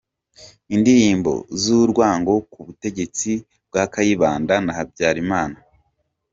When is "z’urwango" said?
1.61-2.33